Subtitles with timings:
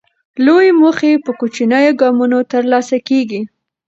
[0.45, 3.41] لویې موخې په کوچنیو ګامونو ترلاسه کېږي.